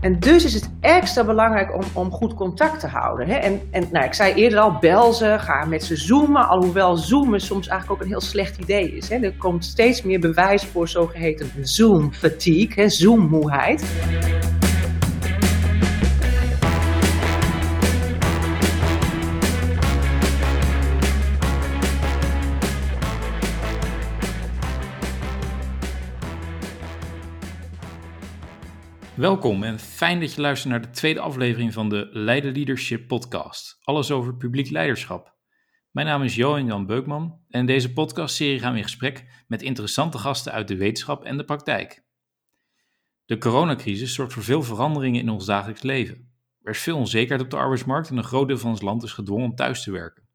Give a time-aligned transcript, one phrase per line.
[0.00, 3.28] En dus is het extra belangrijk om, om goed contact te houden.
[3.28, 3.34] Hè?
[3.34, 6.48] En, en nou, ik zei eerder al, bel ze, ga met ze zoomen.
[6.48, 9.08] Alhoewel zoomen soms eigenlijk ook een heel slecht idee is.
[9.08, 9.16] Hè?
[9.16, 13.84] Er komt steeds meer bewijs voor zogeheten zoom-fatigue, zoommoeheid.
[29.18, 33.78] Welkom en fijn dat je luistert naar de tweede aflevering van de Leiden Leadership Podcast.
[33.82, 35.34] Alles over publiek leiderschap.
[35.90, 39.62] Mijn naam is Johan Jan Beukman en in deze podcastserie gaan we in gesprek met
[39.62, 42.04] interessante gasten uit de wetenschap en de praktijk.
[43.24, 46.32] De coronacrisis zorgt voor veel veranderingen in ons dagelijks leven.
[46.62, 49.12] Er is veel onzekerheid op de arbeidsmarkt en een groot deel van ons land is
[49.12, 50.28] gedwongen om thuis te werken.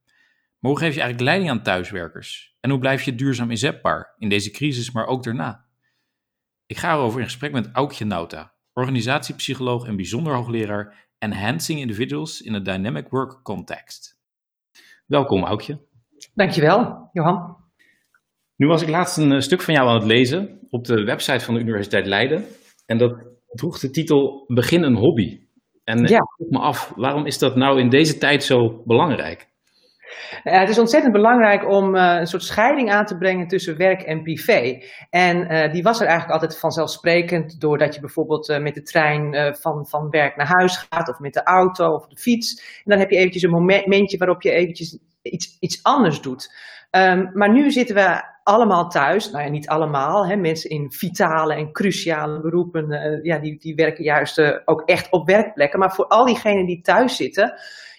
[0.59, 2.57] Maar hoe geef je eigenlijk leiding aan thuiswerkers?
[2.59, 5.65] En hoe blijf je duurzaam inzetbaar in deze crisis, maar ook daarna?
[6.65, 12.55] Ik ga erover in gesprek met Aukje Nauta, organisatiepsycholoog en bijzonder hoogleraar Enhancing Individuals in
[12.55, 14.17] a Dynamic Work Context.
[15.05, 15.79] Welkom, Aukje.
[16.33, 17.57] Dankjewel, Johan.
[18.55, 21.45] Nu was ik laatst een eh, stuk van jou aan het lezen op de website
[21.45, 22.45] van de Universiteit Leiden.
[22.85, 23.15] En dat
[23.51, 25.41] droeg de titel Begin een hobby.
[25.83, 26.17] En ja.
[26.17, 29.52] ik vroeg me af, waarom is dat nou in deze tijd zo belangrijk?
[30.43, 34.01] Ja, het is ontzettend belangrijk om uh, een soort scheiding aan te brengen tussen werk
[34.01, 34.81] en privé.
[35.09, 39.87] En uh, die was er eigenlijk altijd vanzelfsprekend doordat je bijvoorbeeld met de trein van,
[39.87, 42.61] van werk naar huis gaat of met de auto of de fiets.
[42.61, 46.55] En dan heb je eventjes een momentje waarop je eventjes iets, iets anders doet.
[46.91, 49.31] Um, maar nu zitten we allemaal thuis.
[49.31, 50.27] Nou ja, niet allemaal.
[50.27, 50.35] Hè.
[50.35, 55.79] Mensen in vitale en cruciale beroepen, ja, die, die werken juist ook echt op werkplekken.
[55.79, 57.53] Maar voor al diegenen die thuis zitten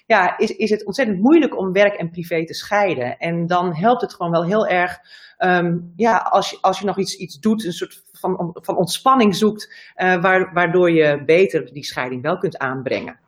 [0.07, 3.19] ja, is, is het ontzettend moeilijk om werk en privé te scheiden.
[3.19, 4.99] En dan helpt het gewoon wel heel erg,
[5.39, 9.37] um, ja, als je, als je nog iets, iets doet, een soort van, van ontspanning
[9.37, 13.21] zoekt, uh, waardoor je beter die scheiding wel kunt aanbrengen.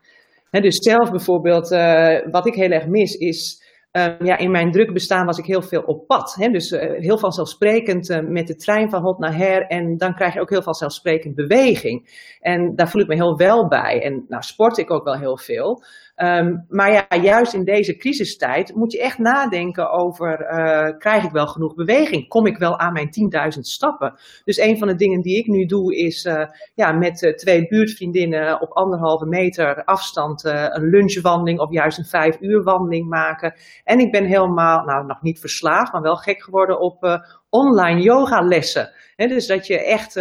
[0.50, 3.64] He, dus zelf bijvoorbeeld, uh, wat ik heel erg mis, is
[3.96, 6.34] Um, ja, in mijn druk bestaan was ik heel veel op pad.
[6.34, 6.48] Hè?
[6.48, 9.66] Dus uh, heel vanzelfsprekend uh, met de trein van hot naar her.
[9.66, 12.24] En dan krijg je ook heel vanzelfsprekend beweging.
[12.40, 14.02] En daar voel ik me heel wel bij.
[14.02, 15.82] En nou sport ik ook wel heel veel.
[16.16, 21.30] Um, maar ja, juist in deze crisistijd moet je echt nadenken over, uh, krijg ik
[21.30, 22.28] wel genoeg beweging?
[22.28, 23.08] Kom ik wel aan mijn
[23.54, 24.14] 10.000 stappen?
[24.44, 26.42] Dus een van de dingen die ik nu doe is uh,
[26.74, 32.36] ja, met uh, twee buurtvriendinnen op anderhalve meter afstand een lunchwandeling of juist een vijf
[32.40, 33.54] uur wandeling maken.
[33.84, 38.90] En ik ben helemaal, nou nog niet verslaafd, maar wel gek geworden op online yogalessen.
[39.16, 40.14] He, dus dat je echt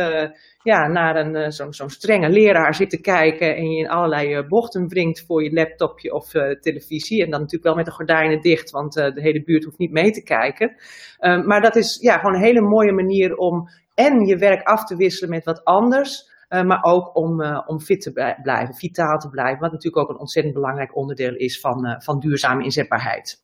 [0.66, 4.34] ja, naar een, eh, zo'n zo'n strenge leraar zit te kijken en je in allerlei
[4.34, 7.24] eh, bochten wringt voor je laptopje of uh, televisie.
[7.24, 10.12] En dan natuurlijk wel met de gordijnen dicht, want de hele buurt hoeft niet mee
[10.12, 10.76] te kijken.
[11.20, 14.84] Um, maar dat is ja, gewoon een hele mooie manier om en je werk af
[14.86, 16.34] te wisselen met wat anders.
[16.50, 19.60] Maar ook om, om fit te blijven, vitaal te blijven.
[19.60, 23.44] Wat natuurlijk ook een ontzettend belangrijk onderdeel is van, van duurzame inzetbaarheid.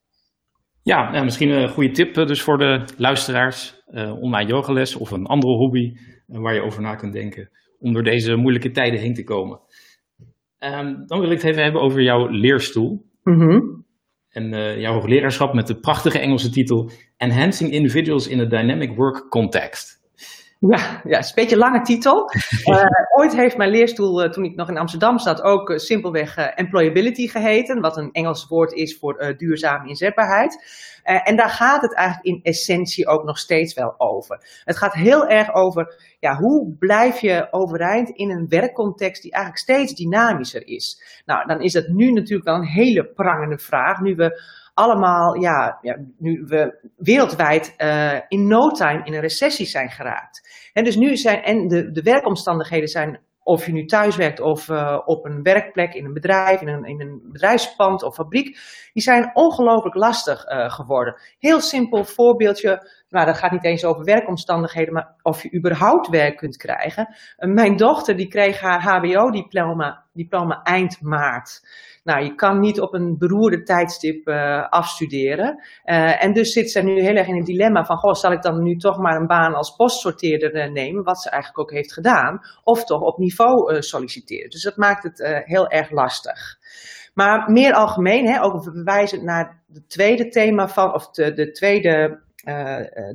[0.84, 3.84] Ja, nou, misschien een goede tip dus voor de luisteraars.
[4.22, 5.94] online yogales of een andere hobby
[6.40, 7.50] waar je over na kunt denken
[7.80, 9.60] om door deze moeilijke tijden heen te komen.
[10.60, 13.06] Um, dan wil ik het even hebben over jouw leerstoel.
[13.24, 13.86] Mm -hmm.
[14.30, 19.30] En uh, jouw hoogleraarschap met de prachtige Engelse titel Enhancing Individuals in a Dynamic Work
[19.30, 20.01] Context.
[20.70, 22.32] Ja, ja, is een beetje een lange titel.
[22.66, 22.84] Uh,
[23.20, 27.28] ooit heeft mijn leerstoel, uh, toen ik nog in Amsterdam zat, ook uh, simpelweg employability
[27.28, 27.82] geheten.
[27.82, 30.64] Wat een Engels woord is voor duurzame inzetbaarheid.
[31.04, 34.62] en daar gaat het eigenlijk in essentie ook nog steeds wel over.
[34.64, 39.64] Het gaat heel erg over, ja, hoe blijf je overeind in een werkcontext die eigenlijk
[39.64, 41.02] steeds dynamischer is.
[41.26, 44.00] Nou, dan is dat nu natuurlijk wel een hele prangende vraag.
[44.00, 44.42] Nu we
[44.74, 50.70] allemaal, ja, ja nu we wereldwijd uh, in no time in een recessie zijn geraakt.
[50.74, 54.68] En dus nu zijn, en de, de werkomstandigheden zijn, of je nu thuis werkt of
[54.68, 58.60] uh, op een werkplek, in een bedrijf, in een, in een bedrijfspand of fabriek,
[58.94, 61.22] die zijn ongelooflijk lastig uh, geworden.
[61.40, 66.38] Heel simpel voorbeeldje, nou dat gaat niet eens over werkomstandigheden, maar of je überhaupt werk
[66.38, 67.16] kunt krijgen.
[67.38, 71.62] mijn dochter die kreeg haar HBO-diploma diploma eind maart.
[72.04, 75.64] Nou, je kan niet op een beroerde tijdstip uh, afstuderen.
[75.86, 78.42] Uh, en dus zit ze nu heel erg in een dilemma van, goh, zal ik
[78.42, 81.94] dan nu toch maar een baan als postsorteerder uh, nemen, wat ze eigenlijk ook heeft
[81.94, 84.50] gedaan, of toch op niveau solliciteren.
[84.50, 86.58] Dus dat maakt het heel erg lastig.
[87.14, 92.20] Maar meer algemeen, hè, ook verwijzend naar het tweede thema van, of de, de tweede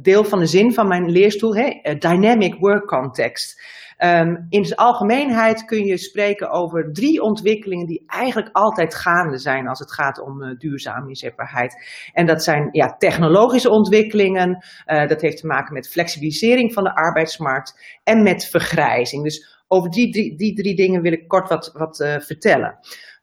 [0.02, 3.62] deel van de zin van mijn leerstoel, hè, dynamic work context.
[3.98, 9.69] Um, in zijn algemeenheid kun je spreken over drie ontwikkelingen die eigenlijk altijd gaande zijn
[9.69, 11.76] als het gaat om uh, duurzame inzetbaarheid.
[12.12, 16.94] En dat zijn ja, technologische ontwikkelingen, uh, dat heeft te maken met flexibilisering van de
[16.94, 19.22] arbeidsmarkt en met vergrijzing.
[19.22, 22.78] Dus over die, die, die drie dingen wil ik kort wat, wat uh, vertellen.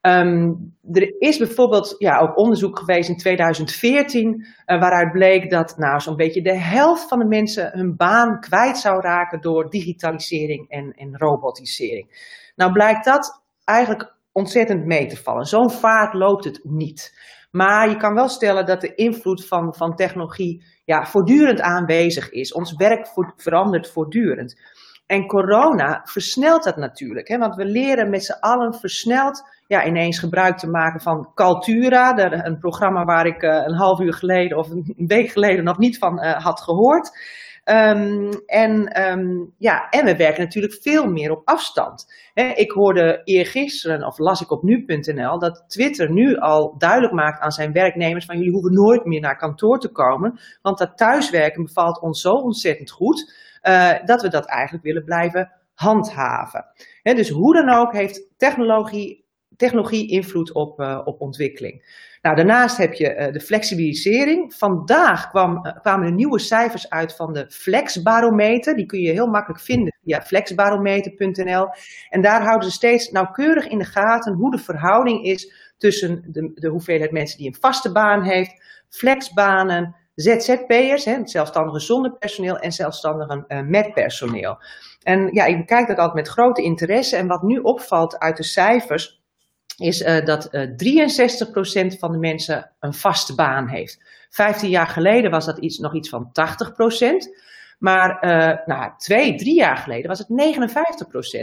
[0.07, 5.99] Um, er is bijvoorbeeld ja, ook onderzoek geweest in 2014, uh, waaruit bleek dat nou,
[5.99, 10.93] zo'n beetje de helft van de mensen hun baan kwijt zou raken door digitalisering en,
[10.93, 12.31] en robotisering.
[12.55, 15.45] Nou blijkt dat eigenlijk ontzettend mee te vallen.
[15.45, 17.19] Zo'n vaart loopt het niet.
[17.51, 22.53] Maar je kan wel stellen dat de invloed van, van technologie ja, voortdurend aanwezig is.
[22.53, 24.61] Ons werk verandert voortdurend.
[25.05, 27.27] En corona versnelt dat natuurlijk.
[27.27, 27.37] Hè?
[27.37, 32.17] Want we leren met z'n allen versneld ja, ineens gebruik te maken van Cultura.
[32.45, 35.97] een programma waar ik uh, een half uur geleden of een week geleden nog niet
[35.97, 37.11] van uh, had gehoord.
[37.65, 42.05] Um, en, um, ja, en we werken natuurlijk veel meer op afstand.
[42.55, 47.51] ik hoorde eergisteren, of las ik op nu.nl, dat Twitter nu al duidelijk maakt aan
[47.51, 52.01] zijn werknemers van jullie hoeven nooit meer naar kantoor te komen, want dat thuiswerken bevalt
[52.01, 53.33] ons zo ontzettend goed,
[53.63, 56.65] uh, dat we dat eigenlijk willen blijven handhaven.
[57.03, 59.22] dus hoe dan ook heeft technologie,
[59.57, 62.01] technologie invloed op, uh, op ontwikkeling.
[62.21, 64.53] Nou, daarnaast heb je uh, de flexibilisering.
[64.53, 68.75] Vandaag kwam, uh, kwamen er nieuwe cijfers uit van de flexbarometer.
[68.75, 71.67] Die kun je heel makkelijk vinden via flexbarometer.nl.
[72.09, 76.51] En daar houden ze steeds nauwkeurig in de gaten hoe de verhouding is tussen de,
[76.53, 82.71] de hoeveelheid mensen die een vaste baan heeft, flexbanen, ZZP'ers, hè, zelfstandigen zonder personeel en
[82.71, 84.57] zelfstandigen met personeel.
[85.03, 87.15] En ja, ik bekijk dat altijd met grote interesse.
[87.15, 89.22] En wat nu opvalt uit de cijfers,
[89.83, 94.01] is uh, dat uh, eh, 63% van de mensen een vaste baan heeft.
[94.29, 96.31] 15 jaar geleden was dat iets, nog iets van 80%.
[97.79, 100.27] Maar uh, nou, twee, drie jaar geleden was het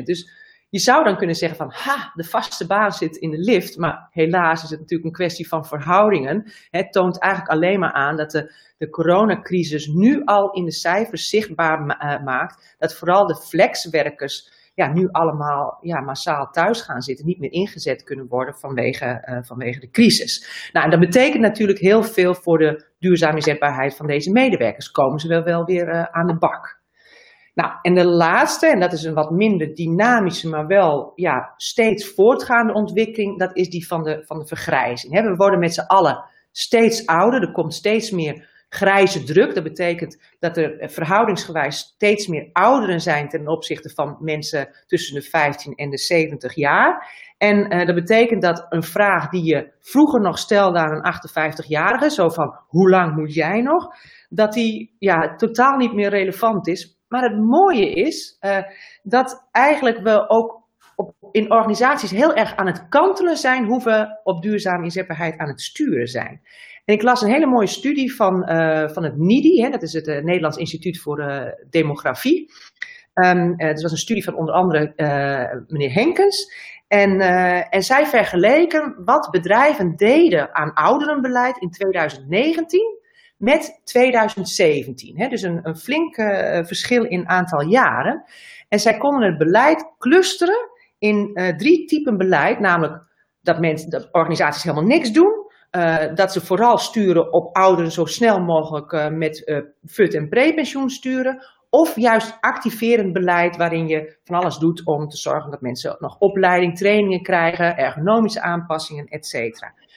[0.01, 0.03] 59%.
[0.03, 0.31] Dus
[0.69, 3.77] je zou dan kunnen zeggen van, ha, de vaste baan zit in de lift.
[3.77, 6.53] Maar helaas is het natuurlijk een kwestie van verhoudingen.
[6.71, 11.29] Het toont eigenlijk alleen maar aan dat de, de coronacrisis nu al in de cijfers
[11.29, 12.75] zichtbaar ma maakt.
[12.79, 18.03] Dat vooral de flexwerkers ja, nu allemaal ja, massaal thuis gaan zitten, niet meer ingezet
[18.03, 20.69] kunnen worden vanwege, uh, vanwege de crisis.
[20.73, 24.91] Nou, en dat betekent natuurlijk heel veel voor de duurzame inzetbaarheid van deze medewerkers.
[24.91, 26.81] Komen ze wel, wel weer uh, aan de bak.
[27.55, 32.15] Nou, en de laatste, en dat is een wat minder dynamische, maar wel ja, steeds
[32.15, 35.23] voortgaande ontwikkeling, dat is die van de, van de vergrijzing.
[35.23, 39.55] We worden met z'n allen steeds ouder, er komt steeds meer grijze druk.
[39.55, 45.23] Dat betekent dat er verhoudingsgewijs steeds meer ouderen zijn ten opzichte van mensen tussen de
[45.23, 47.09] 15 en de 70 jaar.
[47.39, 52.11] En uh, dat betekent dat een vraag die je vroeger nog stelde aan een 58-jarige,
[52.11, 53.95] zo van hoe lang moet jij nog,
[54.29, 56.99] dat die ja, totaal niet meer relevant is.
[57.09, 58.59] Maar het mooie is uh,
[59.03, 60.60] dat eigenlijk we ook
[61.33, 65.61] in organisaties heel erg aan het kantelen zijn hoe we op duurzame inzetbaarheid aan het
[65.61, 66.41] sturen zijn.
[66.85, 69.93] En ik las een hele mooie studie van, uh, van het NIDI, hè, dat is
[69.93, 72.53] het uh, Nederlands Instituut voor uh, Demografie.
[73.15, 74.93] Um, het was een studie van onder andere
[75.69, 76.55] meneer Henkens.
[76.89, 77.21] En,
[77.71, 82.99] en zij vergeleken wat bedrijven deden aan ouderenbeleid in 2019
[83.37, 85.19] met 2017.
[85.19, 86.15] Hè, dus een, een flink
[86.67, 88.25] verschil in aantal jaren.
[88.69, 90.70] En zij konden het beleid clusteren
[91.01, 93.03] in drie typen beleid, namelijk
[93.41, 98.05] dat, mensen, dat organisaties helemaal niks doen uh, dat ze vooral sturen op ouderen zo
[98.05, 101.45] snel mogelijk uh, met FUT en prepensioen sturen.
[101.69, 106.19] Of juist activerend beleid waarin je van alles doet om te zorgen dat mensen nog
[106.19, 109.35] opleiding, trainingen krijgen, ergonomische aanpassingen, etc.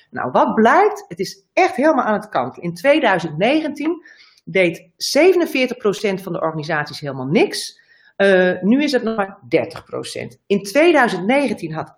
[0.09, 1.05] Nou, wat blijkt?
[1.07, 2.67] Het is echt helemaal aan het kantelen.
[2.67, 4.03] In 2019
[4.45, 4.87] deed 47%
[6.23, 7.81] van de organisaties helemaal niks.
[8.17, 9.47] Uh, nu is het nog maar 30%.
[10.47, 11.97] In 2019 had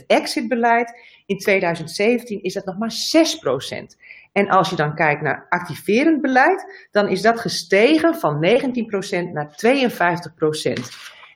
[0.00, 0.92] 21% exitbeleid.
[1.26, 2.94] In 2017 is dat nog maar 6%.
[4.32, 8.48] En als je dan kijkt naar activerend beleid, dan is dat gestegen van 19%
[9.32, 9.56] naar 52%.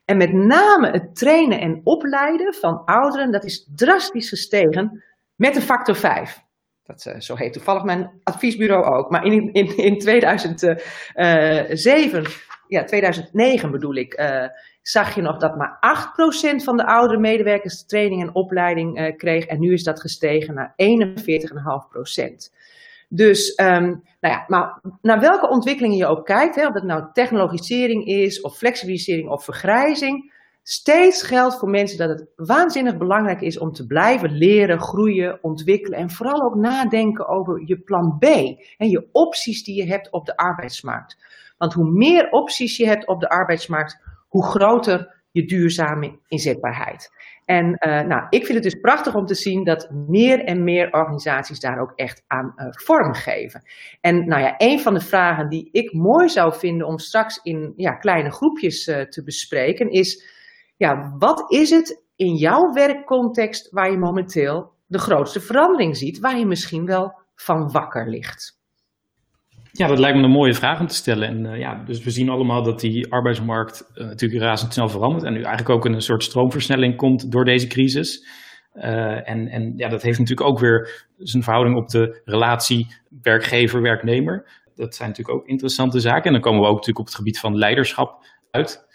[0.04, 5.04] En met name het trainen en opleiden van ouderen, dat is drastisch gestegen
[5.34, 6.42] met een factor 5.
[6.82, 9.10] Dat, uh, zo heet toevallig mijn adviesbureau ook.
[9.10, 12.24] Maar in, in, in 2007
[12.68, 14.46] ja, 2009 bedoel ik, uh,
[14.82, 19.44] zag je nog dat maar 8% van de oudere medewerkers training en opleiding uh, kreeg.
[19.44, 22.52] En nu is dat gestegen naar 41,5%.
[23.08, 27.04] Dus, um, nou ja, maar naar welke ontwikkelingen je ook kijkt, hè, of dat nou
[27.12, 33.58] technologisering is, of flexibilisering of vergrijzing, steeds geldt voor mensen dat het waanzinnig belangrijk is
[33.58, 38.24] om te blijven leren, groeien, ontwikkelen en vooral ook nadenken over je plan B
[38.76, 41.16] en je opties die je hebt op de arbeidsmarkt.
[41.56, 47.10] Want hoe meer opties je hebt op de arbeidsmarkt, hoe groter je duurzame inzetbaarheid.
[47.44, 50.92] En uh, nou, ik vind het dus prachtig om te zien dat meer en meer
[50.92, 53.62] organisaties daar ook echt aan uh, vorm geven.
[54.00, 57.72] En nou ja, een van de vragen die ik mooi zou vinden om straks in
[57.76, 60.24] ja, kleine groepjes uh, te bespreken is,
[60.76, 66.38] ja, wat is het in jouw werkcontext waar je momenteel de grootste verandering ziet, waar
[66.38, 68.62] je misschien wel van wakker ligt?
[69.76, 71.28] Ja, dat lijkt me een mooie vraag om te stellen.
[71.28, 75.32] En uh, ja, dus we zien allemaal dat die arbeidsmarkt uh, natuurlijk razendsnel verandert en
[75.32, 78.26] nu eigenlijk ook een soort stroomversnelling komt door deze crisis.
[78.74, 82.86] Uh, en, en ja, dat heeft natuurlijk ook weer zijn verhouding op de relatie
[83.22, 84.62] werkgever-werknemer.
[84.74, 86.24] Dat zijn natuurlijk ook interessante zaken.
[86.24, 88.86] En dan komen we ook natuurlijk op het gebied van leiderschap uit.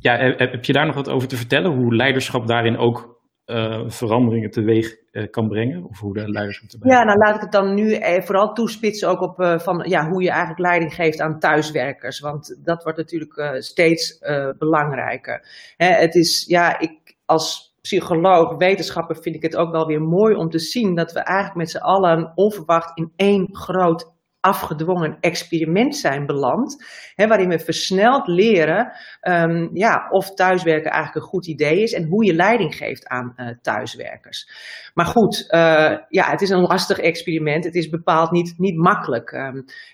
[0.00, 1.70] Ja, heb je daar nog wat over te vertellen?
[1.70, 3.09] Hoe leiderschap daarin ook
[3.50, 5.84] uh, veranderingen teweeg uh, kan brengen?
[5.84, 9.08] Of hoe de leiders moeten Ja, nou laat ik het dan nu eh, vooral toespitsen
[9.08, 12.20] ook op van, ja, hoe je eigenlijk leiding geeft aan thuiswerkers.
[12.20, 14.18] Want dat wordt natuurlijk steeds
[14.58, 15.46] belangrijker.
[15.76, 20.34] Hè, het is, ja, ik als psycholoog, wetenschapper vind ik het ook wel weer mooi
[20.34, 25.96] om te zien dat we eigenlijk met z'n allen onverwacht in één groot afgedwongen experiment
[25.96, 28.92] zijn beland, hè, waarin we versneld leren
[29.22, 33.34] um, ja, of thuiswerken eigenlijk een goed idee is en hoe je leiding geeft aan
[33.36, 34.50] uh, thuiswerkers.
[34.94, 37.64] Maar goed, uh, ja, het is een lastig experiment.
[37.64, 39.32] Het is bepaald niet, niet makkelijk.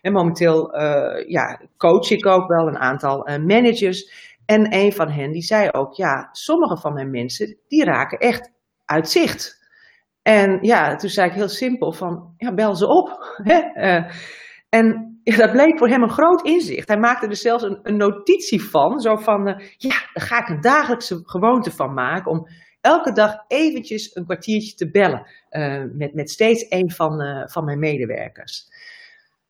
[0.03, 4.25] En momenteel uh, ja, coach ik ook wel een aantal managers.
[4.47, 8.50] En een van hen die zei ook, ja, sommige van mijn mensen die raken echt
[8.85, 9.66] uit zicht.
[10.26, 13.09] En ja, toen zei ik heel simpel van, ja, bel ze op.
[13.50, 13.61] Hè?
[13.75, 14.12] Uh,
[14.68, 16.88] en dat bleek voor hem een groot inzicht.
[16.88, 20.49] Hij maakte er zelfs een, een notitie van, zo van, uh, ja, daar ga ik
[20.49, 22.49] een dagelijkse gewoonte van maken om
[22.80, 27.78] elke dag eventjes een kwartiertje te bellen uh, met, met steeds een van, van mijn
[27.78, 28.68] medewerkers.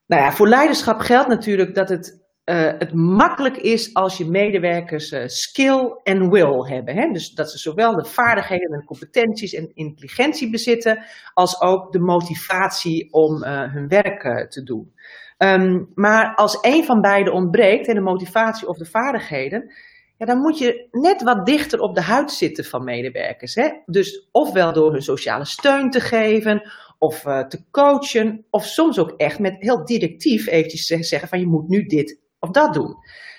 [0.06, 5.12] Nou ja, voor leiderschap geldt natuurlijk dat het uh, het makkelijk is als je medewerkers
[5.12, 6.96] uh, skill en will hebben.
[6.96, 7.12] Hè?
[7.12, 13.12] Dus dat ze zowel de vaardigheden en competenties en intelligentie bezitten, als ook de motivatie
[13.12, 14.94] om uh, hun werk te doen.
[15.38, 19.72] Um, maar als een van beide ontbreekt, de motivatie of de vaardigheden,
[20.16, 23.54] ja, dan moet je net wat dichter op de huid zitten van medewerkers.
[23.54, 23.68] Hè?
[23.86, 29.38] Dus ofwel door hun sociale steun te geven, of te coachen, of soms ook echt
[29.38, 32.96] met heel directief eventjes zeggen van je moet nu dit dat doen.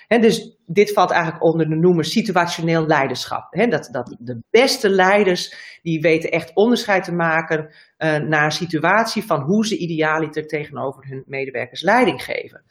[0.08, 3.54] dus dit valt eigenlijk onder de noemer situationeel leiderschap.
[3.70, 9.24] dat, dat de beste leiders die weten echt onderscheid te maken uh, naar een situatie
[9.24, 12.64] van hoe ze idealiter tegenover hun medewerkers leiding geven.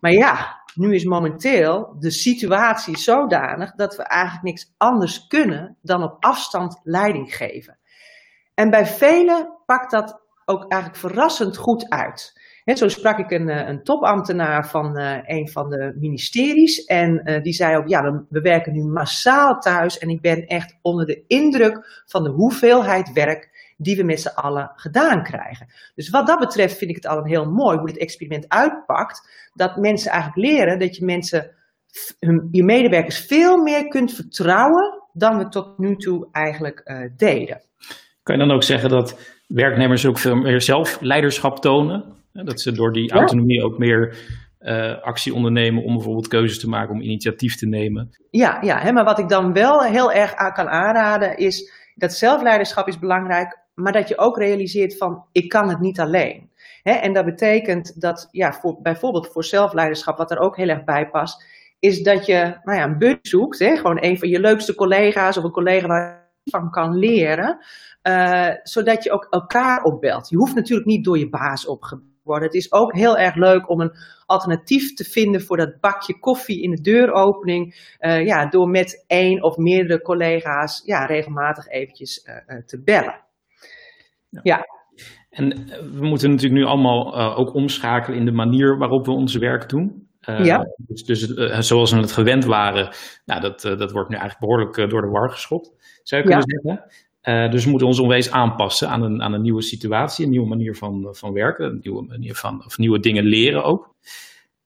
[0.00, 6.02] Maar ja, nu is momenteel de situatie zodanig dat we eigenlijk niks anders kunnen dan
[6.02, 7.78] op afstand leiding geven.
[8.54, 13.68] En bij velen pakt dat ook eigenlijk verrassend goed uit zo sprak ik een, eh,
[13.68, 16.84] een topambtenaar van uh, een van de ministeries.
[16.84, 19.98] En uh, die zei ook, ja, we werken nu massaal thuis.
[19.98, 24.34] En ik ben echt onder de indruk van de hoeveelheid werk die we met z'n
[24.34, 25.66] allen gedaan krijgen.
[25.94, 29.48] Dus wat dat betreft vind ik het al een heel mooi hoe dit experiment uitpakt.
[29.54, 31.50] Dat mensen eigenlijk leren dat je mensen,
[32.50, 37.60] je medewerkers veel meer kunt vertrouwen dan we tot nu toe eigenlijk deden.
[38.22, 42.19] Kan je dan ook zeggen dat werknemers ook veel meer zelf leiderschap tonen?
[42.32, 44.16] Dat ze door die autonomie ook meer
[44.60, 48.10] uh, actie ondernemen om bijvoorbeeld keuzes te maken, om initiatief te nemen.
[48.30, 52.12] Ja, ja hè, maar wat ik dan wel heel erg aan kan aanraden is dat
[52.12, 56.50] zelfleiderschap is belangrijk, maar dat je ook realiseert van ik kan het niet alleen.
[56.82, 60.84] Hè, en dat betekent dat ja, voor, bijvoorbeeld voor zelfleiderschap, wat er ook heel erg
[60.84, 61.44] bij past,
[61.78, 65.36] is dat je nou ja, een buddy zoekt, hè, gewoon een van je leukste collega's
[65.36, 67.58] of een collega waar je van kan leren,
[68.02, 70.28] uh, zodat je ook elkaar opbelt.
[70.28, 72.48] Je hoeft natuurlijk niet door je baas opgebeld worden.
[72.48, 73.92] Het is ook heel erg leuk om een
[74.26, 77.94] alternatief te vinden voor dat bakje koffie in de deuropening.
[78.00, 83.20] Uh, ja, door met één of meerdere collega's ja, regelmatig eventjes uh, te bellen.
[84.28, 84.40] Ja.
[84.42, 84.66] ja.
[85.30, 85.48] En
[85.98, 89.68] we moeten natuurlijk nu allemaal uh, ook omschakelen in de manier waarop we ons werk
[89.68, 90.08] doen.
[90.20, 90.66] ja.
[90.76, 91.20] Dus, dus
[91.66, 92.94] zoals we het gewend waren,
[93.24, 95.72] nou, dat, dat wordt nu eigenlijk behoorlijk door de war geschopt,
[96.02, 96.60] zou je kunnen ja.
[96.62, 96.90] zeggen.
[97.30, 100.48] Uh, dus we moeten ons onwees aanpassen aan een, aan een nieuwe situatie, een nieuwe
[100.48, 103.94] manier van, van werken, een nieuwe manier van, of nieuwe dingen leren ook.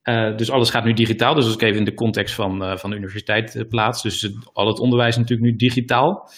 [0.04, 1.34] Uh, dus alles gaat nu digitaal.
[1.34, 4.02] Dus als ik even in de context van, van de universiteit plaats.
[4.02, 6.30] Dus al het onderwijs natuurlijk nu digitaal.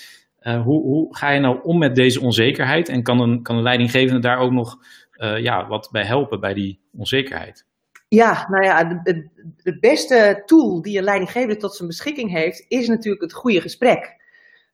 [0.43, 2.89] hoe, hoe ga je nou om met deze onzekerheid?
[2.89, 4.77] En kan een, kan een leidinggevende daar ook nog
[5.19, 7.67] ja, wat bij helpen bij die onzekerheid?
[8.09, 9.29] Ja, nou ja, de,
[9.63, 14.16] de beste tool die een leidinggevende tot zijn beschikking heeft, is natuurlijk het goede gesprek.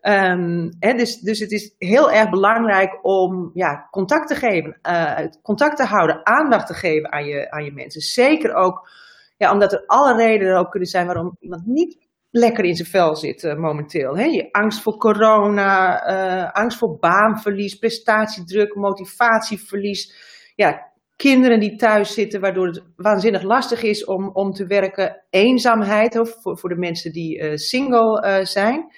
[0.08, 5.76] Um, dus, dus het is heel erg belangrijk om ja, contact te geven, uh, contact
[5.76, 8.00] te houden, aandacht te geven aan je, aan je mensen.
[8.00, 8.90] Zeker ook
[9.36, 11.98] ja, omdat er alle redenen ook kunnen zijn waarom iemand niet
[12.30, 14.18] lekker in zijn vel zit uh, momenteel.
[14.18, 20.14] Je angst voor corona, uh, angst voor baanverlies, prestatiedruk, motivatieverlies.
[20.54, 25.24] Ja, kinderen die thuis zitten, waardoor het waanzinnig lastig is om, om te werken.
[25.30, 28.92] Eenzaamheid, voor, voor de mensen die single zijn.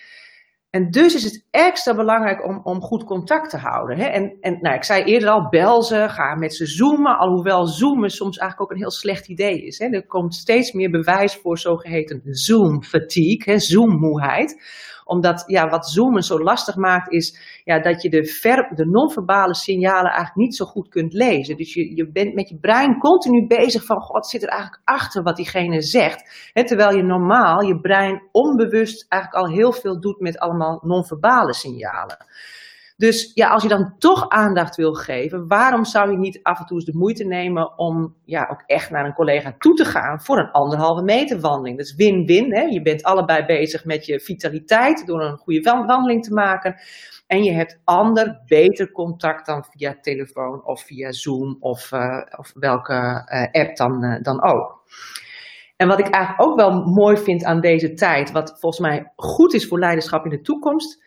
[0.74, 3.98] En dus is het extra belangrijk om, om goed contact te houden.
[3.98, 4.04] Hè?
[4.04, 7.18] En, en nou, ik zei eerder al, bel ze, ga met ze zoomen.
[7.18, 9.78] Alhoewel zoomen soms eigenlijk ook een heel slecht idee is.
[9.78, 9.86] Hè?
[9.86, 14.62] Er komt steeds meer bewijs voor zogeheten zoom-fatigue, zoommoeheid
[15.04, 19.54] omdat ja, wat zoomen zo lastig maakt, is ja, dat je de, ver, de non-verbale
[19.54, 21.56] signalen eigenlijk niet zo goed kunt lezen.
[21.56, 25.22] Dus je, je bent met je brein continu bezig van, wat zit er eigenlijk achter
[25.22, 26.50] wat diegene zegt.
[26.52, 32.26] terwijl je normaal je brein onbewust eigenlijk al heel veel doet met allemaal non-verbale signalen.
[32.96, 36.66] Dus ja, als je dan toch aandacht wil geven, waarom zou je niet af en
[36.66, 40.20] toe eens de moeite nemen om ja, ook echt naar een collega toe te gaan
[40.20, 41.76] voor een anderhalve meter wandeling?
[41.76, 42.72] Dat is win-win.
[42.72, 46.76] Je bent allebei bezig met je vitaliteit door een goede wandeling te maken.
[47.26, 52.52] En je hebt ander, beter contact dan via telefoon of via Zoom of, uh, of
[52.54, 54.82] welke uh, app dan, uh, dan ook.
[55.76, 59.54] En wat ik eigenlijk ook wel mooi vind aan deze tijd, wat volgens mij goed
[59.54, 61.03] is voor leiderschap in de toekomst,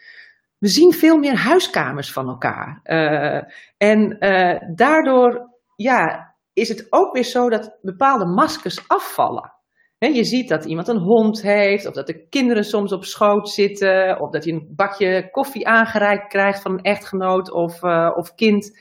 [0.60, 2.80] we zien veel meer huiskamers van elkaar.
[2.84, 3.42] Uh,
[3.78, 9.56] en uh, daardoor ja, is het ook weer zo dat bepaalde maskers afvallen.
[10.00, 14.20] Je ziet dat iemand een hond heeft, of dat de kinderen soms op schoot zitten,
[14.20, 18.80] of dat je een bakje koffie aangereikt krijgt van een echtgenoot of, uh, of kind.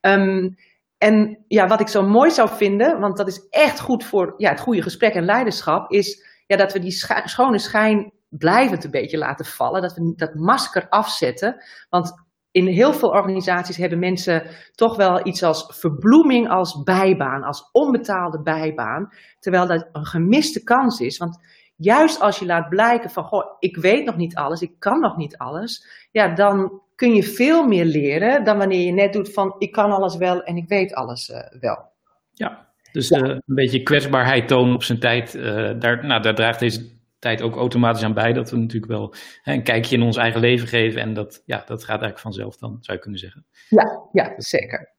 [0.00, 0.56] Um,
[0.98, 4.50] en ja, wat ik zo mooi zou vinden, want dat is echt goed voor ja,
[4.50, 9.18] het goede gesprek en leiderschap, is ja, dat we die schone schijn blijvend een beetje
[9.18, 9.82] laten vallen.
[9.82, 11.64] Dat we dat masker afzetten.
[11.88, 14.42] Want in heel veel organisaties hebben mensen
[14.74, 19.08] toch wel iets als verbloeming als bijbaan, als onbetaalde bijbaan.
[19.38, 21.18] Terwijl dat een gemiste kans is.
[21.18, 21.38] Want
[21.76, 25.16] juist als je laat blijken van, goh, ik weet nog niet alles, ik kan nog
[25.16, 25.86] niet alles.
[26.10, 29.90] Ja, dan kun je veel meer leren dan wanneer je net doet van, ik kan
[29.90, 31.92] alles wel en ik weet alles uh, wel.
[32.32, 35.34] Ja, dus uh, een beetje kwetsbaarheid tonen op zijn tijd.
[35.34, 35.44] Uh,
[35.78, 36.95] daar, nou, daar draagt deze
[37.26, 38.32] tijd ook automatisch aan bij.
[38.32, 41.00] Dat we natuurlijk wel hè, een kijkje in ons eigen leven geven.
[41.00, 43.46] En dat, ja, dat gaat eigenlijk vanzelf dan, zou je kunnen zeggen.
[43.68, 44.94] Ja, ja zeker.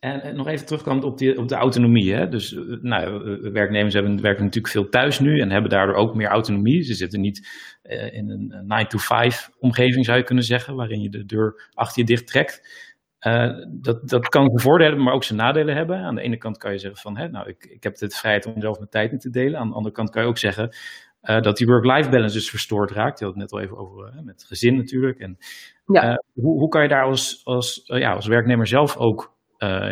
[0.00, 2.14] En, nog even terugkomend op, die, op de autonomie.
[2.14, 2.28] Hè?
[2.28, 6.28] Dus eh, nou, werknemers hebben, werken natuurlijk veel thuis nu en hebben daardoor ook meer
[6.28, 6.82] autonomie.
[6.82, 7.48] Ze zitten niet
[7.82, 12.06] uh, in een 9-to-5 omgeving, zou je kunnen zeggen, waarin je de deur achter je
[12.06, 12.86] dicht trekt.
[13.26, 15.98] Uh, dat, dat kan zijn voordelen hebben, maar ook zijn nadelen hebben.
[15.98, 18.46] Aan de ene kant kan je zeggen van, hè, nou, ik, ik heb de vrijheid
[18.46, 19.60] om zelf mijn tijd in te delen.
[19.60, 20.76] Aan de andere kant kan je ook zeggen
[21.22, 23.18] uh, dat die work-life balance dus verstoord raakt.
[23.18, 25.18] Je had het net al even over uh, met gezin natuurlijk.
[25.18, 25.38] En,
[25.86, 26.22] ja.
[26.32, 29.36] hoe, hoe kan je daar als, als, ja, als werknemer zelf ook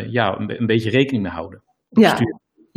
[0.07, 1.63] ja, een, een, beetje rekening mee houden?
[1.89, 2.17] Ja.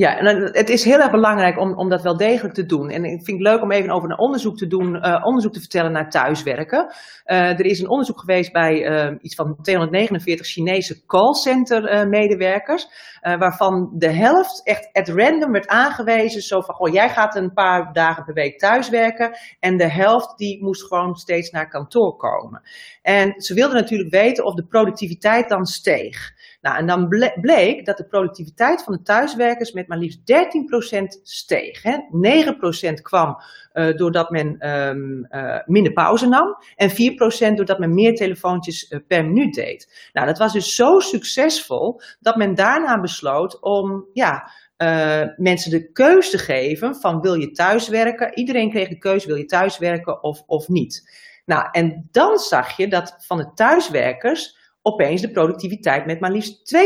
[0.00, 2.90] Ja, en het is heel erg belangrijk om, om dat wel degelijk te doen.
[2.90, 5.60] En ik vind het leuk om even over een onderzoek te doen, uh, onderzoek te
[5.60, 6.94] vertellen naar thuiswerken.
[7.26, 12.88] Uh, er is een onderzoek geweest bij uh, iets van 249 Chinese callcenter medewerkers,
[13.20, 17.92] waarvan de helft echt at random werd aangewezen, zo van, goh, jij gaat een paar
[17.92, 22.62] dagen per week thuiswerken, en de helft die moest gewoon steeds naar kantoor komen.
[23.02, 26.32] En ze wilden natuurlijk weten of de productiviteit dan steeg.
[26.60, 27.08] Nou, en dan
[27.40, 30.24] bleek dat de productiviteit van de thuiswerkers met maar liefst 13%
[31.22, 31.82] steeg.
[31.82, 31.96] Hè.
[32.90, 33.36] 9% kwam
[33.72, 36.94] uh, doordat men um, uh, minder pauze nam en 4%
[37.54, 40.10] doordat men meer telefoontjes uh, per minuut deed.
[40.12, 44.50] Nou, dat was dus zo succesvol dat men daarna besloot om ja,
[45.36, 48.38] mensen de keus te geven van wil je thuiswerken?
[48.38, 51.10] Iedereen kreeg de keus wil je thuiswerken of, of niet.
[51.44, 56.76] Nou, en dan zag je dat van de thuiswerkers opeens de productiviteit met maar liefst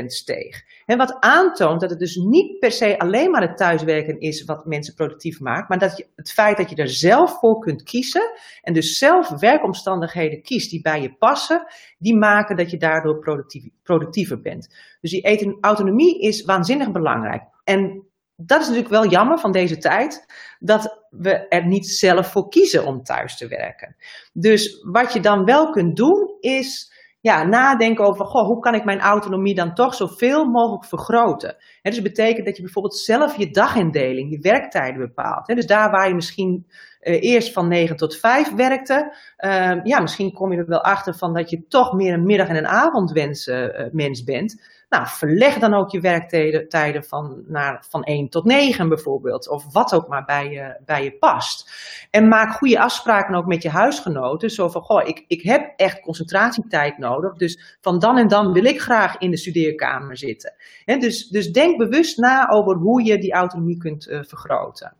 [0.00, 0.62] 22% steeg.
[0.86, 4.66] En wat aantoont dat het dus niet per se alleen maar het thuiswerken is wat
[4.66, 8.30] mensen productief maakt, maar dat je, het feit dat je er zelf voor kunt kiezen
[8.62, 11.66] en dus zelf werkomstandigheden kiest die bij je passen,
[11.98, 13.42] die maken dat je daardoor
[13.82, 14.74] productiever bent.
[15.00, 17.42] Dus die autonomie is waanzinnig belangrijk.
[17.64, 20.26] En dat is natuurlijk wel jammer van deze tijd,
[20.58, 23.96] dat we er niet zelf voor kiezen om thuis te werken.
[24.32, 26.92] Dus wat je dan wel kunt doen, is
[27.22, 31.56] ja, nadenken over goh, hoe kan ik mijn autonomie dan toch zoveel mogelijk vergroten.
[31.82, 35.46] He, dus betekent dat je bijvoorbeeld zelf je dagindeling, je werktijden bepaalt.
[35.46, 36.66] He, dus daar waar je misschien
[37.00, 41.14] uh, eerst van 9 tot 5 werkte, uh, ja, misschien kom je er wel achter
[41.14, 44.81] van dat je toch meer een middag- en een avondmens uh, mens bent.
[44.92, 49.48] Nou, verleg dan ook je werktijden van, naar, van 1 tot 9 bijvoorbeeld.
[49.48, 51.70] Of wat ook maar bij je, bij je past.
[52.10, 54.50] En maak goede afspraken ook met je huisgenoten.
[54.50, 57.36] Zo van, goh, ik, ik heb echt concentratietijd nodig.
[57.36, 60.54] Dus van dan en dan wil ik graag in de studeerkamer zitten.
[60.84, 64.96] He, dus, dus denk bewust na over hoe je die autonomie kunt uh, vergroten.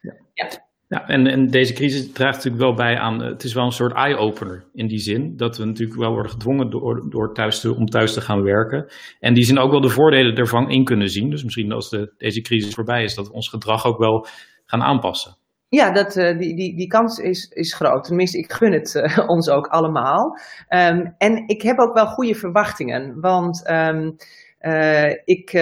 [0.00, 0.14] Ja.
[0.34, 0.48] ja.
[0.94, 3.72] Ja, en, en deze crisis draagt natuurlijk wel bij aan, eh, het is wel een
[3.72, 7.74] soort eye-opener in die zin, dat we natuurlijk wel worden gedwongen door, door thuis te,
[7.74, 8.86] om thuis te gaan werken.
[9.20, 11.30] En die zin ook wel de voordelen ervan in kunnen zien.
[11.30, 14.26] Dus misschien als de, deze crisis voorbij is, dat we ons gedrag ook wel
[14.64, 15.36] gaan aanpassen.
[15.68, 18.04] Ja, dat, uh, die, die, die kans is, is groot.
[18.04, 20.38] Tenminste, ik gun het uh, ons ook allemaal.
[20.68, 23.20] Um, en ik heb ook wel goede verwachtingen.
[23.20, 24.16] Want um,
[24.60, 25.52] uh, ik,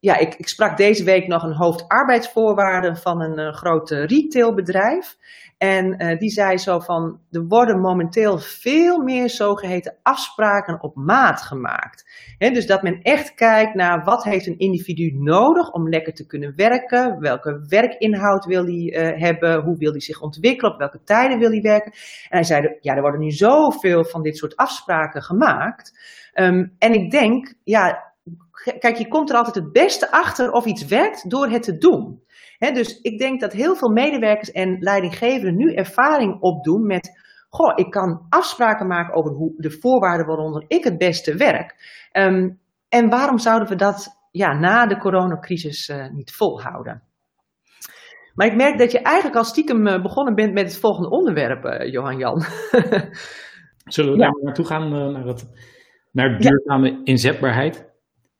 [0.00, 5.16] ja, ik, ik, sprak deze week nog een hoofdarbeidsvoorwaarden van een groot retailbedrijf.
[5.58, 11.42] En uh, die zei zo van, er worden momenteel veel meer zogeheten afspraken op maat
[11.42, 12.10] gemaakt.
[12.38, 16.52] Dus dat men echt kijkt naar wat heeft een individu nodig om lekker te kunnen
[16.56, 21.38] werken, welke werkinhoud wil hij uh, hebben, hoe wil hij zich ontwikkelen, op welke tijden
[21.38, 21.92] wil hij werken.
[21.92, 25.98] En hij zei, ja, er worden nu zoveel van dit soort afspraken gemaakt.
[26.34, 28.09] Um, en ik denk, ja,
[28.78, 32.22] kijk, je komt er altijd het beste achter of iets werkt door het te doen
[32.68, 37.10] dus ik denk dat heel veel medewerkers en leidinggevenden nu ervaring opdoen met,
[37.48, 41.74] goh, ik kan afspraken maken over hoe, de voorwaarden waaronder ik het beste werk.
[42.12, 47.02] Um, en waarom zouden we dat ja, na de coronacrisis uh, niet volhouden?
[48.34, 51.64] Maar ik merk dat je eigenlijk al stiekem uh, begonnen bent met het volgende onderwerp,
[51.64, 52.40] uh, Johan Jan.
[53.84, 54.24] Zullen we ja.
[54.24, 55.48] daar naartoe gaan, naar, het,
[56.12, 57.00] naar duurzame ja.
[57.04, 57.89] inzetbaarheid?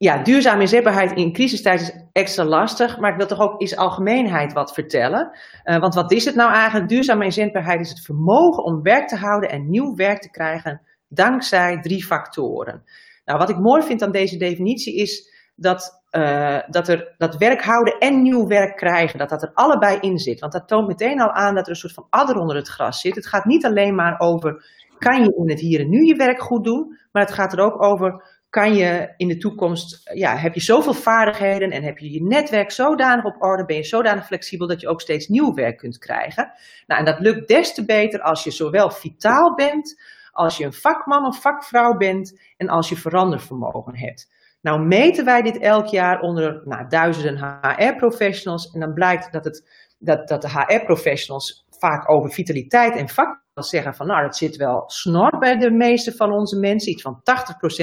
[0.01, 4.53] Ja, duurzame inzetbaarheid in crisistijd is extra lastig, maar ik wil toch ook in algemeenheid
[4.53, 5.31] wat vertellen.
[5.65, 6.89] Uh, want wat is het nou eigenlijk?
[6.89, 11.81] Duurzame inzetbaarheid is het vermogen om werk te houden en nieuw werk te krijgen dankzij
[11.81, 12.83] drie factoren.
[13.25, 17.63] Nou, wat ik mooi vind aan deze definitie is dat, uh, dat, er, dat werk
[17.63, 20.41] houden en nieuw werk krijgen, dat dat er allebei in zit.
[20.41, 23.01] Want dat toont meteen al aan dat er een soort van adder onder het gras
[23.01, 23.15] zit.
[23.15, 24.65] Het gaat niet alleen maar over,
[24.99, 27.61] kan je in het hier en nu je werk goed doen, maar het gaat er
[27.61, 32.13] ook over, kan je in de toekomst, ja, heb je zoveel vaardigheden en heb je
[32.13, 35.77] je netwerk zodanig op orde, ben je zodanig flexibel dat je ook steeds nieuw werk
[35.77, 36.53] kunt krijgen.
[36.87, 40.73] Nou, en dat lukt des te beter als je zowel vitaal bent, als je een
[40.73, 44.31] vakman of vakvrouw bent en als je verandervermogen hebt.
[44.61, 49.69] Nou meten wij dit elk jaar onder nou, duizenden HR-professionals en dan blijkt dat, het,
[49.99, 54.83] dat, dat de HR-professionals vaak over vitaliteit en vak zeggen van nou, dat zit wel
[54.87, 56.93] snor bij de meeste van onze mensen.
[56.93, 57.21] Iets van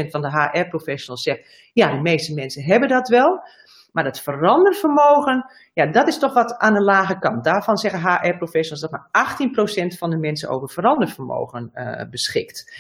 [0.06, 3.40] 80% van de HR-professionals zegt, ja, de meeste mensen hebben dat wel.
[3.92, 7.44] Maar het verandervermogen, ja, dat is toch wat aan de lage kant.
[7.44, 9.10] Daarvan zeggen HR-professionals dat maar
[9.94, 12.76] 18% van de mensen over verandervermogen uh, beschikt.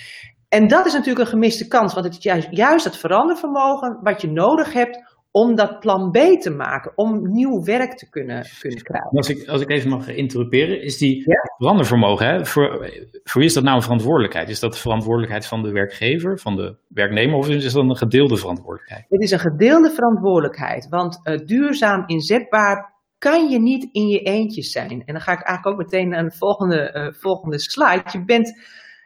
[0.49, 4.21] En dat is natuurlijk een gemiste kans, want het is juist, juist het verandervermogen wat
[4.21, 8.84] je nodig hebt om dat plan B te maken, om nieuw werk te kunnen, kunnen
[8.84, 9.10] krijgen.
[9.10, 11.54] Als ik, als ik even mag interruperen, is die ja?
[11.58, 12.91] verandervermogen, hè, voor,
[13.23, 14.50] voor wie is dat nou een verantwoordelijkheid?
[14.50, 18.38] Is dat de verantwoordelijkheid van de werkgever, van de werknemer, of is dat een gedeelde
[18.38, 19.06] verantwoordelijkheid?
[19.10, 24.63] Het is een gedeelde verantwoordelijkheid, want uh, duurzaam inzetbaar kan je niet in je eentje
[24.63, 24.89] zijn.
[24.89, 28.04] En dan ga ik eigenlijk ook meteen naar de volgende, uh, volgende slide.
[28.12, 28.62] Je bent,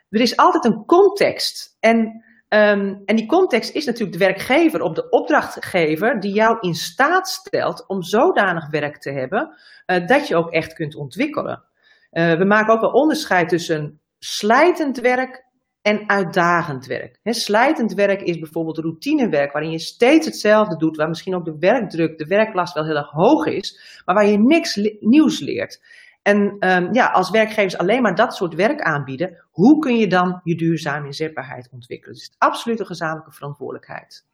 [0.10, 1.78] er is altijd een context.
[1.80, 6.74] En Um, en die context is natuurlijk de werkgever of de opdrachtgever die jou in
[6.74, 11.64] staat stelt om zodanig werk te hebben uh, dat je ook echt kunt ontwikkelen.
[12.12, 15.46] Uh, we maken ook wel onderscheid tussen slijtend werk
[15.82, 17.20] en uitdagend werk.
[17.24, 21.58] He, slijtend werk is bijvoorbeeld routinewerk waarin je steeds hetzelfde doet, waar misschien ook de
[21.60, 25.82] werkdruk, de werklast wel heel erg hoog is, maar waar je niks nieuws leert.
[26.21, 30.39] En um, ja, als werkgevers alleen maar dat soort werk aanbieden, hoe kun je dan
[30.43, 32.13] je duurzame inzetbaarheid ontwikkelen?
[32.15, 34.25] Dus het is absoluut een gezamenlijke verantwoordelijkheid.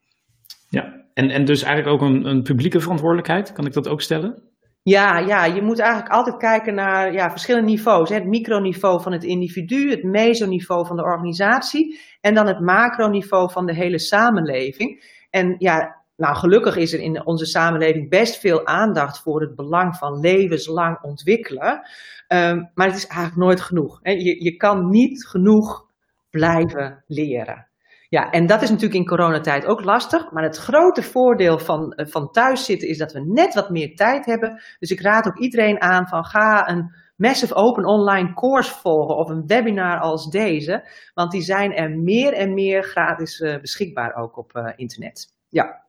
[0.69, 4.43] Ja, en, en dus eigenlijk ook een, een publieke verantwoordelijkheid, kan ik dat ook stellen?
[4.81, 8.09] Ja, ja, je moet eigenlijk altijd kijken naar ja, verschillende niveaus.
[8.09, 8.15] Hè.
[8.15, 13.65] Het microniveau van het individu, het mesoniveau van de organisatie en dan het macroniveau van
[13.65, 15.03] de hele samenleving.
[15.29, 19.95] En ja, nou, gelukkig is er in onze samenleving best veel aandacht voor het belang
[19.95, 21.81] van levenslang ontwikkelen.
[22.27, 23.99] Um, maar het is eigenlijk nooit genoeg.
[24.01, 24.11] Hè.
[24.11, 25.85] Je, je kan niet genoeg
[26.29, 27.67] blijven leren.
[28.09, 30.31] Ja, en dat is natuurlijk in coronatijd ook lastig.
[30.31, 34.25] Maar het grote voordeel van, uh, van thuiszitten is dat we net wat meer tijd
[34.25, 34.61] hebben.
[34.79, 39.29] Dus ik raad ook iedereen aan van ga een massive open online course volgen of
[39.29, 40.89] een webinar als deze.
[41.13, 45.35] Want die zijn er meer en meer gratis uh, beschikbaar ook op uh, internet.
[45.49, 45.86] Ja.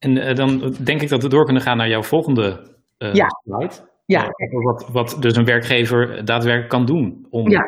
[0.00, 2.60] En uh, dan denk ik dat we door kunnen gaan naar jouw volgende
[2.98, 3.26] uh, ja.
[3.44, 3.88] slide.
[4.06, 4.22] Ja.
[4.22, 7.62] Uh, wat, wat dus een werkgever daadwerkelijk kan doen om ja.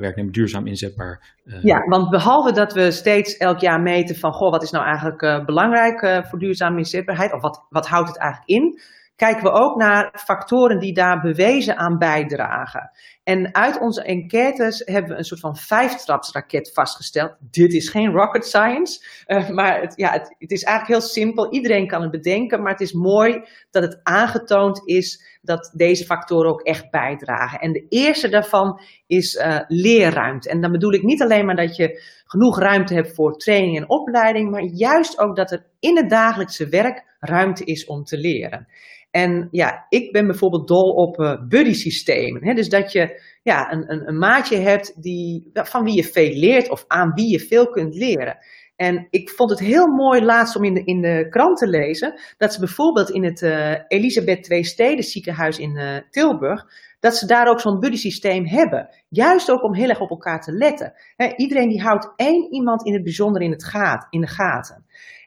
[0.00, 1.34] werknemer duurzaam inzetbaar.
[1.62, 5.46] ja, want behalve dat we steeds elk jaar meten van, goh, wat is nou eigenlijk
[5.46, 7.32] belangrijk voor duurzame inzetbaarheid?
[7.32, 8.80] Of wat, wat houdt het eigenlijk in?
[9.22, 12.90] Kijken we ook naar factoren die daar bewezen aan bijdragen.
[13.24, 17.36] En uit onze enquêtes hebben we een soort van vijftrapsraket vastgesteld.
[17.40, 21.52] Dit is geen rocket science, uh, maar het, ja, het, is eigenlijk heel simpel.
[21.52, 26.50] Iedereen kan het bedenken, maar het is mooi dat het aangetoond is dat deze factoren
[26.50, 27.58] ook echt bijdragen.
[27.58, 30.48] En de eerste daarvan is uh, leerruimte.
[30.48, 33.90] En dan bedoel ik niet alleen maar dat je genoeg ruimte hebt voor training en
[33.90, 38.66] opleiding, maar juist ook dat er in het dagelijkse werk ruimte is om te leren.
[39.12, 42.56] En ja, ik ben bijvoorbeeld dol op uh, buddy systemen.
[42.56, 46.70] Dus dat je ja, een, een, een maatje hebt die, van wie je veel leert
[46.70, 48.38] of aan wie je veel kunt leren.
[48.76, 52.20] En ik vond het heel mooi laatst om in de, in de krant te lezen
[52.36, 56.64] dat ze bijvoorbeeld in het uh, Elisabeth II Steden ziekenhuis in uh, Tilburg,
[57.00, 58.88] dat ze daar ook zo'n buddy systeem hebben.
[59.08, 60.92] Juist ook om heel erg op elkaar te letten.
[61.36, 64.81] iedereen die houdt één iemand in het bijzonder in, het gaat, in de gaten.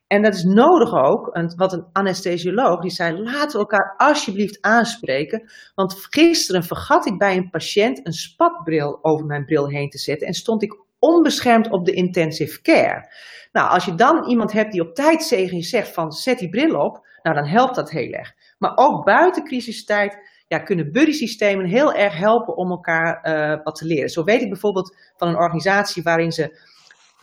[0.07, 5.49] En dat is nodig ook, wat een anesthesioloog die zei, laten we elkaar alsjeblieft aanspreken.
[5.75, 10.27] Want gisteren vergat ik bij een patiënt een spatbril over mijn bril heen te zetten
[10.27, 13.09] en stond ik onbeschermd op de intensive care.
[13.51, 16.49] Nou, als je dan iemand hebt die op tijd tegen je zegt van zet die
[16.49, 18.33] bril op, nou dan helpt dat heel erg.
[18.57, 23.75] Maar ook buiten crisistijd ja, kunnen buddy systemen heel erg helpen om elkaar uh, wat
[23.75, 24.09] te leren.
[24.09, 26.59] Zo weet ik bijvoorbeeld van een organisatie waarin ze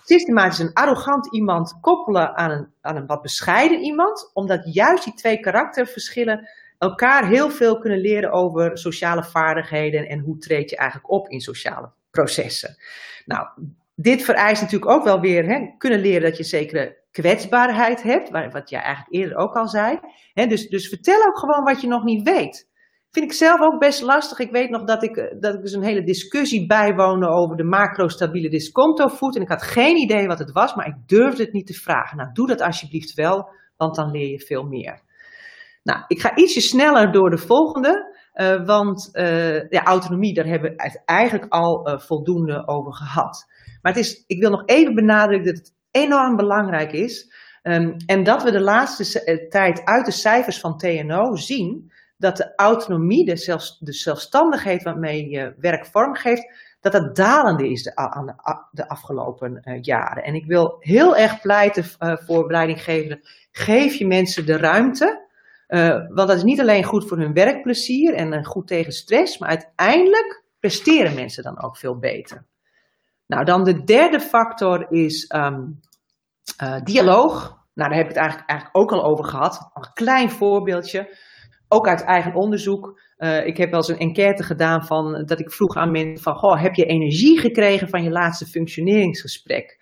[0.04, 5.14] systematisch een arrogant iemand koppelen aan een, aan een wat bescheiden iemand, omdat juist die
[5.14, 11.10] twee karakterverschillen elkaar heel veel kunnen leren over sociale vaardigheden en hoe treed je eigenlijk
[11.10, 12.76] op in sociale processen.
[13.24, 13.46] Nou,
[13.94, 18.70] dit vereist natuurlijk ook wel weer hè, kunnen leren dat je zekere kwetsbaarheid hebt, wat
[18.70, 19.98] jij eigenlijk eerder ook al zei.
[20.34, 22.70] Hè, dus, dus vertel ook gewoon wat je nog niet weet.
[23.12, 24.38] Vind ik zelf ook best lastig.
[24.38, 27.64] Ik weet nog dat ik, eh, dat ik dus een hele discussie bijwoonde over de
[27.64, 29.36] macro-stabiele discontovoet.
[29.36, 32.16] En ik had geen idee wat het was, maar ik durfde het niet te vragen.
[32.16, 35.00] Nou, doe dat alsjeblieft wel, want dan leer je veel meer.
[35.82, 38.20] Nou, ik ga ietsje sneller door de volgende.
[38.34, 43.46] Uh, want uh, ja, autonomie, daar hebben we eigenlijk al voldoende over gehad.
[43.82, 47.32] Maar het is, ik wil nog even benadrukken dat het enorm belangrijk is.
[47.62, 52.52] Um, en dat we de laatste tijd uit de cijfers van TNO zien dat de
[52.56, 58.36] autonomie, de, zelfs, de zelfstandigheid waarmee je werk vormgeeft, dat dat dalende is de, aan
[58.70, 60.22] de, afgelopen uh, jaren.
[60.22, 65.30] En ik wil heel erg pleiten uh, voor leidinggevenden, geef je mensen de ruimte.
[65.68, 69.48] Uh, want dat is niet alleen goed voor hun werkplezier en goed tegen stress, maar
[69.48, 72.46] uiteindelijk presteren mensen dan ook veel beter.
[73.26, 75.80] Nou, dan de derde factor is um,
[76.84, 77.60] dialoog.
[77.74, 79.70] Nou, daar heb ik het eigenlijk, eigenlijk ook al over gehad.
[79.74, 81.16] Een klein voorbeeldje
[81.72, 83.00] ook uit eigen onderzoek.
[83.18, 86.34] Uh, ik heb wel eens een enquête gedaan van dat ik vroeg aan mensen van,
[86.34, 89.80] goh, heb je energie gekregen van je laatste functioneringsgesprek?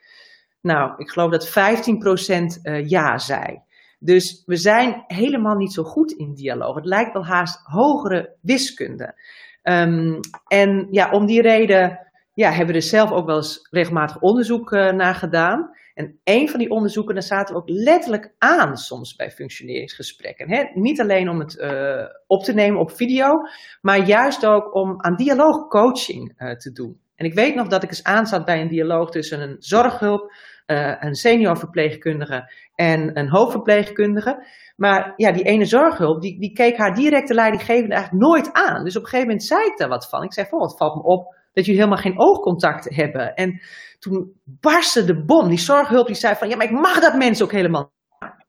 [0.61, 3.63] Nou, ik geloof dat 15% uh, eh, ja zei.
[3.99, 6.75] Dus we zijn helemaal niet zo goed in dialoog.
[6.75, 9.15] Het lijkt wel haast hogere wiskunde.
[9.63, 11.99] Um, en ja, om die reden
[12.35, 15.71] ja, hebben we er zelf ook wel eens regelmatig onderzoek uh, naar gedaan.
[16.01, 20.51] En een van die onderzoeken, daar zaten we ook letterlijk aan soms bij functioneringsgesprekken.
[20.51, 20.65] Hè?
[20.75, 23.41] Niet alleen om het uh, op te nemen op video,
[23.81, 27.01] maar juist ook om aan dialoogcoaching uh, te doen.
[27.17, 30.33] En ik weet nog dat ik eens aanzat bij een dialoog tussen een zorghulp,
[30.67, 34.47] uh, een seniorverpleegkundige en een hoofdverpleegkundige.
[34.77, 38.85] Maar ja, die ene zorghulp, die, die keek haar directe leidinggevende eigenlijk nooit aan.
[38.85, 40.23] Dus op een gegeven moment zei ik daar wat van.
[40.23, 43.35] Ik zei, van, het valt me op dat jullie helemaal geen oogcontact hebben.
[43.35, 43.61] En
[43.99, 45.49] toen barstte de bom.
[45.49, 47.93] Die zorghulp die zei van, ja, maar ik mag dat mensen ook helemaal.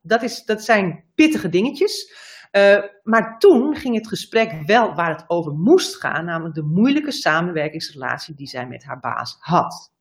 [0.02, 2.14] Dat, is, dat zijn pittige dingetjes.
[2.52, 7.12] Uh, maar toen ging het gesprek wel waar het over moest gaan, namelijk de moeilijke
[7.12, 9.92] samenwerkingsrelatie die zij met haar baas had.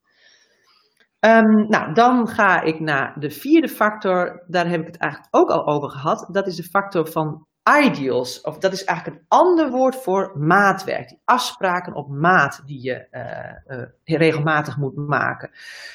[1.25, 4.43] Um, nou, dan ga ik naar de vierde factor.
[4.47, 6.29] Daar heb ik het eigenlijk ook al over gehad.
[6.31, 11.07] Dat is de factor van ideals, of dat is eigenlijk een ander woord voor maatwerk.
[11.07, 15.49] Die afspraken op maat die je uh, uh, regelmatig moet maken.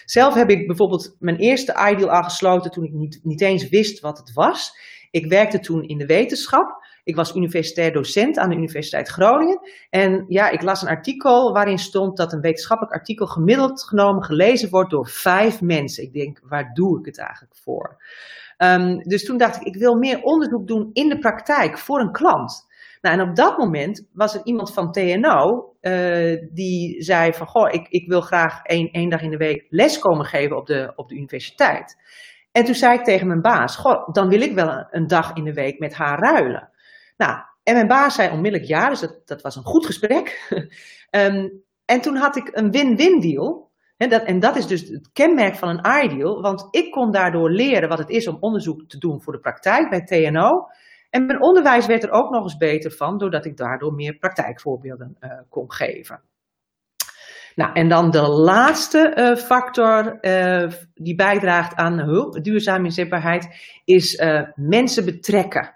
[0.05, 4.01] Zelf heb ik bijvoorbeeld mijn eerste ideal al gesloten toen ik niet, niet eens wist
[4.01, 4.79] wat het was.
[5.11, 6.85] Ik werkte toen in de wetenschap.
[7.05, 9.61] Ik was universitair docent aan de Universiteit Groningen.
[9.91, 14.71] En ja, ik las een artikel waarin stond dat een wetenschappelijk artikel gemiddeld genomen gelezen
[14.71, 16.03] wordt door vijf mensen.
[16.03, 17.97] Ik denk, waar doe ik het eigenlijk voor?
[18.59, 22.13] Um, dus toen dacht ik, ik wil meer onderzoek doen in de praktijk voor een
[22.13, 22.67] klant.
[23.01, 27.73] Nou, en op dat moment was er iemand van TNO uh, die zei van, goh,
[27.73, 30.93] ik, ik wil graag één, één dag in de week les komen geven op de,
[30.97, 31.97] op de universiteit.
[32.53, 35.45] En toen zei ik tegen mijn baas, goh, dan wil ik wel een, dag in
[35.45, 36.71] de week met haar ruilen.
[37.17, 40.49] Nou, en mijn baas zei onmiddellijk ja, dus dat, was een goed gesprek.
[41.11, 43.66] um, en toen had ik een win-win deal.
[43.97, 47.51] En dat, en dat is dus het kenmerk van een ideal, want ik kon daardoor
[47.51, 50.67] leren wat het is om onderzoek te doen voor de praktijk bij TNO.
[51.11, 55.17] En mijn onderwijs werd er ook nog eens beter van, doordat ik daardoor meer praktijkvoorbeelden
[55.21, 56.21] uh, kon geven.
[57.55, 63.49] Nou, en dan de laatste uh, factor uh, die bijdraagt aan hulp, duurzame inzetbaarheid,
[63.85, 64.23] is
[64.55, 65.75] mensen betrekken.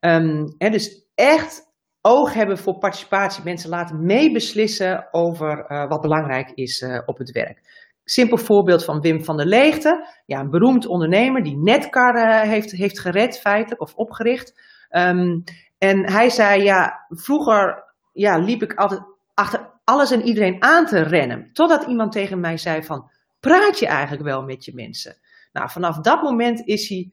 [0.00, 1.71] Um, hè, dus echt
[2.02, 3.44] oog hebben voor participatie.
[3.44, 7.90] Mensen laten meebeslissen over uh, wat belangrijk is uh, op het werk.
[8.04, 10.08] Simpel voorbeeld van Wim van der Leegte.
[10.26, 14.60] Ja, een beroemd ondernemer die Netcar uh, heeft, heeft gered feitelijk of opgericht.
[14.88, 15.40] Ehm,
[15.78, 19.00] en hij zei, ja, vroeger ja, liep ik altijd
[19.34, 21.52] achter alles en iedereen aan te rennen.
[21.52, 23.10] Totdat iemand tegen mij zei van,
[23.40, 25.16] praat je eigenlijk wel met je mensen?
[25.52, 27.12] Nou, vanaf dat moment is hij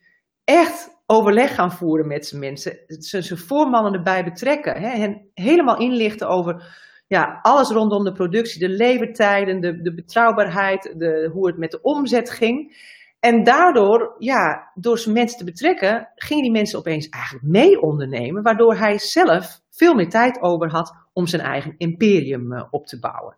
[0.49, 2.77] echt overleg gaan voeren met zijn mensen.
[2.87, 4.81] Zijn voormannen erbij betrekken.
[4.81, 5.15] Hè?
[5.33, 8.59] Helemaal inlichten over ja, alles rondom de productie.
[8.59, 12.87] De levertijden, de, de betrouwbaarheid, de, hoe het met de omzet ging.
[13.19, 18.43] En daardoor, ja, door zijn mensen te betrekken, gingen die mensen opeens eigenlijk mee ondernemen.
[18.43, 22.99] Waardoor hij zelf veel meer tijd over had om zijn eigen imperium uh, op te
[22.99, 23.35] bouwen.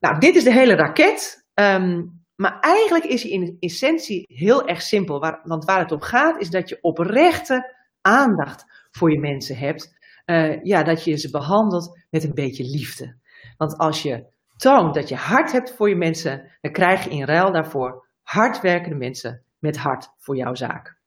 [0.00, 1.44] Nou, dit is de hele raket.
[1.54, 5.20] Um, maar eigenlijk is hij in essentie heel erg simpel.
[5.20, 10.02] Waar, want waar het om gaat is dat je oprechte aandacht voor je mensen hebt.
[10.26, 13.16] Uh, ja, dat je ze behandelt met een beetje liefde.
[13.56, 14.24] Want als je
[14.56, 18.96] toont dat je hart hebt voor je mensen, dan krijg je in ruil daarvoor hardwerkende
[18.96, 20.98] mensen met hart voor jouw zaak.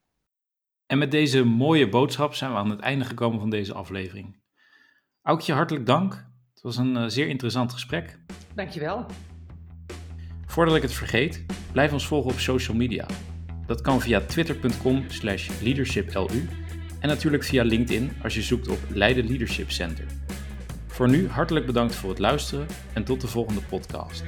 [0.85, 4.39] En met deze mooie boodschap zijn we aan het einde gekomen van deze aflevering.
[5.21, 6.13] Aukje, hartelijk dank.
[6.53, 8.19] Het was een uh, zeer interessant gesprek.
[8.55, 9.05] Dankjewel.
[10.57, 13.05] Voordat ik het vergeet, blijf ons volgen op social media.
[13.65, 16.47] Dat kan via twitter.com slash leadershiplu
[16.99, 20.05] en natuurlijk via LinkedIn als je zoekt op Leiden Leadership Center.
[20.87, 24.23] Voor nu hartelijk bedankt voor het luisteren en tot de volgende podcast.